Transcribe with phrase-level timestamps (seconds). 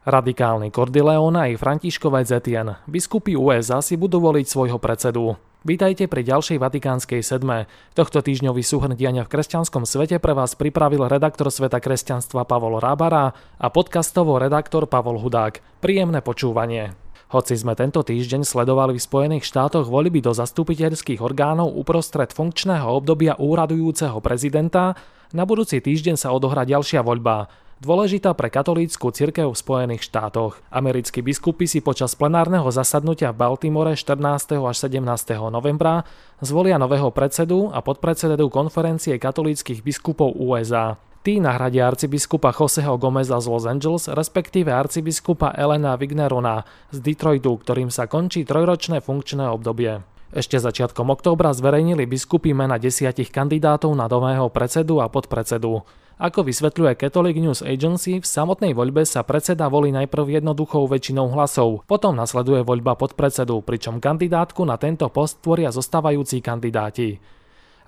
[0.00, 5.36] Radikálny Cordileone a Františkovec Etienne, biskupy USA si budú voliť svojho predsedu.
[5.60, 7.68] Vítajte pri ďalšej Vatikánskej sedme.
[7.92, 13.36] Tohto týždňový súhrn diania v kresťanskom svete pre vás pripravil redaktor Sveta kresťanstva Pavol Rábara
[13.60, 15.84] a podcastovo redaktor Pavol Hudák.
[15.84, 16.96] Príjemné počúvanie.
[17.36, 23.36] Hoci sme tento týždeň sledovali v Spojených štátoch voľby do zastupiteľských orgánov uprostred funkčného obdobia
[23.36, 24.96] úradujúceho prezidenta,
[25.36, 30.60] na budúci týždeň sa odohrá ďalšia voľba dôležitá pre katolícku cirkev v Spojených štátoch.
[30.68, 34.60] Americkí biskupy si počas plenárneho zasadnutia v Baltimore 14.
[34.60, 35.00] až 17.
[35.48, 36.04] novembra
[36.44, 41.00] zvolia nového predsedu a podpredsedu konferencie katolíckých biskupov USA.
[41.20, 47.92] Tí nahradia arcibiskupa Joseho Gomeza z Los Angeles, respektíve arcibiskupa Elena Vignerona z Detroitu, ktorým
[47.92, 50.00] sa končí trojročné funkčné obdobie.
[50.32, 55.84] Ešte začiatkom októbra zverejnili biskupy mena desiatich kandidátov na nového predsedu a podpredsedu.
[56.20, 61.80] Ako vysvetľuje Catholic News Agency, v samotnej voľbe sa predseda volí najprv jednoduchou väčšinou hlasov,
[61.88, 67.16] potom nasleduje voľba podpredsedu, pričom kandidátku na tento post tvoria zostávajúci kandidáti.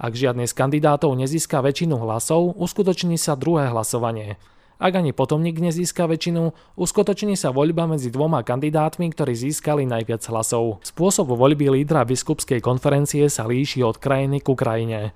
[0.00, 4.40] Ak žiadny z kandidátov nezíska väčšinu hlasov, uskutoční sa druhé hlasovanie.
[4.80, 10.80] Ak ani potomník nezíska väčšinu, uskutoční sa voľba medzi dvoma kandidátmi, ktorí získali najviac hlasov.
[10.80, 15.12] Spôsob voľby lídra biskupskej konferencie sa líši od krajiny ku krajine.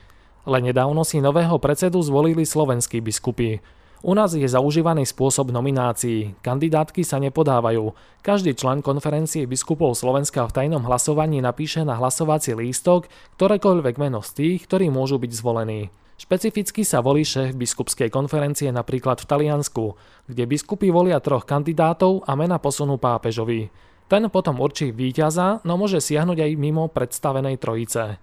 [0.46, 3.58] Len nedávno si nového predsedu zvolili slovenskí biskupy.
[4.06, 6.38] U nás je zaužívaný spôsob nominácií.
[6.38, 7.90] Kandidátky sa nepodávajú.
[8.22, 14.30] Každý člen konferencie biskupov Slovenska v tajnom hlasovaní napíše na hlasovací lístok ktorékoľvek meno z
[14.38, 15.90] tých, ktorí môžu byť zvolení.
[16.16, 19.98] Špecificky sa volí šéf biskupskej konferencie napríklad v Taliansku,
[20.30, 23.68] kde biskupy volia troch kandidátov a mena posunú pápežovi.
[24.06, 28.22] Ten potom určí víťaza, no môže siahnuť aj mimo predstavenej trojice.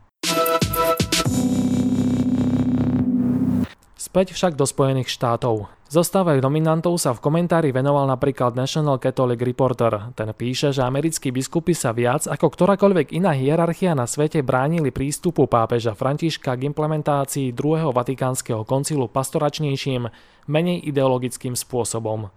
[4.14, 5.74] Späť však do Spojených štátov.
[5.90, 10.14] Zostave nominantov sa v komentári venoval napríklad National Catholic Reporter.
[10.14, 15.50] Ten píše, že americkí biskupy sa viac ako ktorákoľvek iná hierarchia na svete bránili prístupu
[15.50, 20.06] pápeža Františka k implementácii druhého vatikánskeho koncilu pastoračnejším,
[20.46, 22.30] menej ideologickým spôsobom.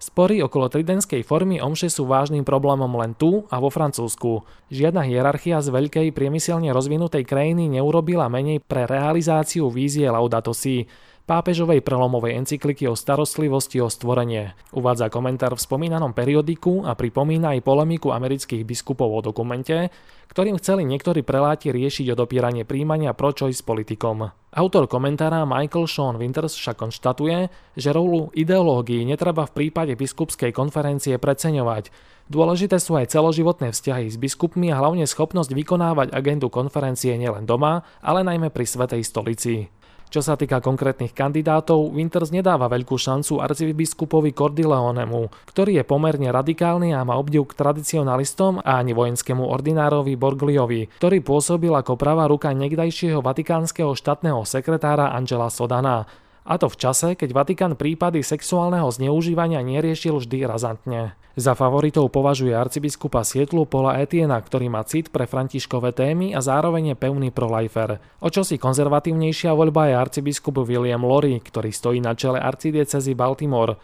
[0.00, 4.48] Spory okolo tridenskej formy omše sú vážnym problémom len tu a vo Francúzsku.
[4.72, 10.88] Žiadna hierarchia z veľkej priemyselne rozvinutej krajiny neurobila menej pre realizáciu vízie Laudato Si,
[11.30, 14.58] pápežovej prelomovej encykliky o starostlivosti o stvorenie.
[14.74, 19.94] Uvádza komentár v spomínanom periodiku a pripomína aj polemiku amerických biskupov o dokumente,
[20.34, 24.34] ktorým chceli niektorí preláti riešiť odopieranie príjmania pro-choice politikom.
[24.50, 27.46] Autor komentára Michael Sean Winters však konštatuje,
[27.78, 31.94] že rolu ideológií netreba v prípade biskupskej konferencie preceňovať.
[32.26, 37.86] Dôležité sú aj celoživotné vzťahy s biskupmi a hlavne schopnosť vykonávať agendu konferencie nielen doma,
[38.02, 39.70] ale najmä pri Svetej stolici.
[40.10, 46.90] Čo sa týka konkrétnych kandidátov, Winters nedáva veľkú šancu arcibiskupovi Cordileonemu, ktorý je pomerne radikálny
[46.90, 52.50] a má obdiv k tradicionalistom a ani vojenskému ordinárovi Borgliovi, ktorý pôsobil ako pravá ruka
[52.50, 56.10] niekdajšieho vatikánskeho štátneho sekretára Angela Sodana.
[56.44, 61.14] A to v čase, keď Vatikán prípady sexuálneho zneužívania neriešil vždy razantne.
[61.38, 66.92] Za favoritov považuje arcibiskupa Sietlu Pola Etiena, ktorý má cit pre františkové témy a zároveň
[66.92, 68.02] je pevný prolifer.
[68.18, 73.78] O čosi konzervatívnejšia voľba je arcibiskup William Lori, ktorý stojí na čele arcidiecezy Baltimore.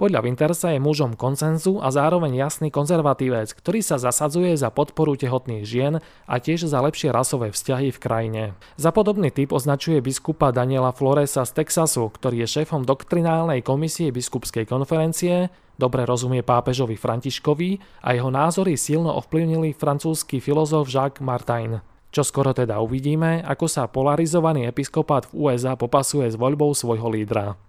[0.00, 5.68] Podľa Wintersa je mužom konsenzu a zároveň jasný konzervatívec, ktorý sa zasadzuje za podporu tehotných
[5.68, 8.42] žien a tiež za lepšie rasové vzťahy v krajine.
[8.80, 14.64] Za podobný typ označuje biskupa Daniela Floresa z Texasu, ktorý je šéfom doktrinálnej komisie biskupskej
[14.64, 21.76] konferencie, dobre rozumie pápežovi Františkovi a jeho názory silno ovplyvnili francúzsky filozof Jacques Martin.
[22.08, 27.60] Čo skoro teda uvidíme, ako sa polarizovaný episkopát v USA popasuje s voľbou svojho lídra.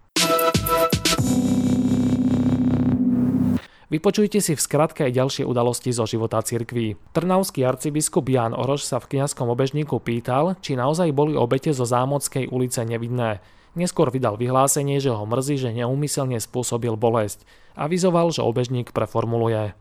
[3.92, 6.96] Vypočujte si v skratke aj ďalšie udalosti zo života cirkví.
[7.12, 12.48] Trnavský arcibiskup Jan Oroš sa v kniazskom obežníku pýtal, či naozaj boli obete zo Zámodskej
[12.48, 13.44] ulice nevinné.
[13.76, 17.44] Neskôr vydal vyhlásenie, že ho mrzí, že neumyselne spôsobil bolesť.
[17.76, 19.76] Avizoval, že obežník preformuluje.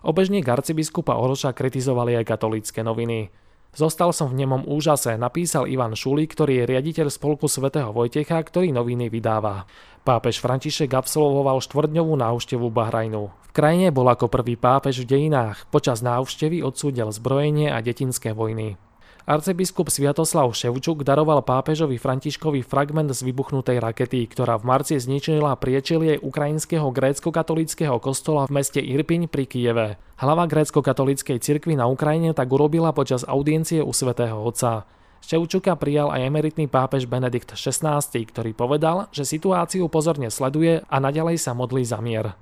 [0.00, 3.28] Obežník arcibiskupa Oroša kritizovali aj katolícke noviny.
[3.76, 8.72] Zostal som v nemom úžase, napísal Ivan Šuli, ktorý je riaditeľ spolku svätého Vojtecha, ktorý
[8.72, 9.68] noviny vydáva.
[10.02, 13.28] Pápež František absolvoval štvrdňovú návštevu Bahrajnu.
[13.28, 15.68] V krajine bol ako prvý pápež v dejinách.
[15.68, 18.80] Počas návštevy odsúdil zbrojenie a detinské vojny.
[19.28, 26.16] Arcibiskup Sviatoslav Ševčuk daroval pápežovi Františkovi fragment z vybuchnutej rakety, ktorá v marci zničila priečelie
[26.16, 29.86] ukrajinského grécko-katolického kostola v meste Irpiň pri Kieve.
[30.16, 34.88] Hlava grécko-katolíckej cirkvi na Ukrajine tak urobila počas audiencie u svätého Otca.
[35.20, 41.36] Ševčuka prijal aj emeritný pápež Benedikt XVI, ktorý povedal, že situáciu pozorne sleduje a naďalej
[41.36, 42.32] sa modlí za mier.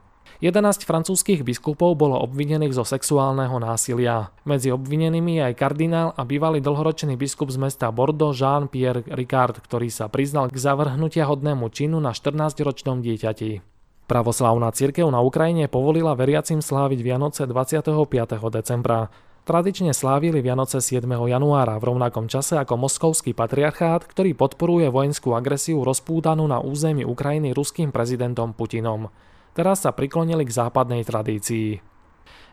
[0.44, 4.28] 11 francúzskych biskupov bolo obvinených zo sexuálneho násilia.
[4.44, 9.88] Medzi obvinenými je aj kardinál a bývalý dlhoročný biskup z mesta Bordeaux Jean-Pierre Ricard, ktorý
[9.88, 13.64] sa priznal k zavrhnutia hodnému činu na 14-ročnom dieťati.
[14.06, 17.90] Pravoslávna cirkev na Ukrajine povolila veriacim sláviť Vianoce 25.
[18.54, 19.10] decembra.
[19.46, 21.06] Tradične slávili Vianoce 7.
[21.06, 27.54] januára v rovnakom čase ako moskovský patriarchát, ktorý podporuje vojenskú agresiu rozpútanú na území Ukrajiny
[27.54, 29.10] ruským prezidentom Putinom
[29.56, 31.80] teraz sa priklonili k západnej tradícii.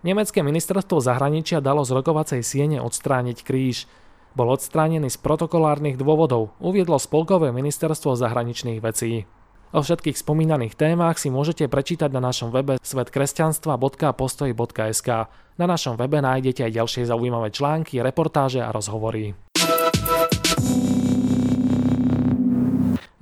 [0.08, 3.92] Nemecké ministerstvo zahraničia dalo z rokovacej siene odstrániť kríž.
[4.34, 9.28] Bol odstránený z protokolárnych dôvodov, uviedlo Spolkové ministerstvo zahraničných vecí.
[9.74, 15.10] O všetkých spomínaných témach si môžete prečítať na našom webe svetkresťanstva.postoj.sk.
[15.58, 19.34] Na našom webe nájdete aj ďalšie zaujímavé články, reportáže a rozhovory.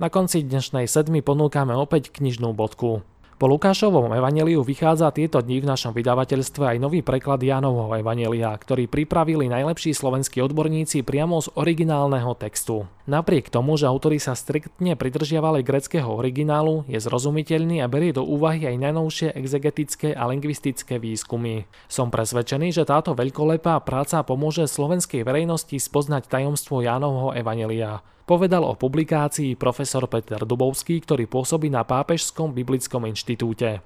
[0.02, 3.06] Na konci dnešnej sedmi ponúkame opäť knižnú bodku.
[3.42, 8.86] Po Lukášovom evaneliu vychádza tieto dni v našom vydavateľstve aj nový preklad Jánovho evanelia, ktorý
[8.86, 12.86] pripravili najlepší slovenskí odborníci priamo z originálneho textu.
[13.10, 18.62] Napriek tomu, že autori sa striktne pridržiavali greckého originálu, je zrozumiteľný a berie do úvahy
[18.62, 21.66] aj najnovšie exegetické a lingvistické výskumy.
[21.90, 28.06] Som presvedčený, že táto veľkolepá práca pomôže slovenskej verejnosti spoznať tajomstvo Jánovho evanelia.
[28.22, 33.82] Povedal o publikácii profesor Peter Dubovský, ktorý pôsobí na Pápežskom biblickom inštitúte.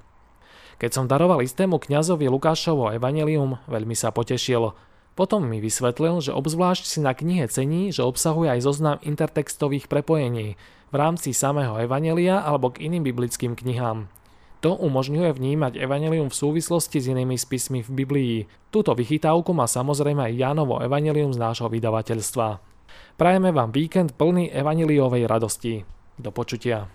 [0.77, 4.77] Keď som daroval istému kňazovi Lukášovo evanelium, veľmi sa potešil.
[5.17, 10.61] Potom mi vysvetlil, že obzvlášť si na knihe cení, že obsahuje aj zoznam intertextových prepojení
[10.93, 14.12] v rámci samého evanelia alebo k iným biblickým knihám.
[14.61, 18.37] To umožňuje vnímať evanelium v súvislosti s inými spismi v Biblii.
[18.69, 22.75] Túto vychytávku má samozrejme aj Jánovo evanelium z nášho vydavateľstva.
[23.17, 25.85] Prajeme vám víkend plný evaniliovej radosti.
[26.19, 26.88] Do počutia.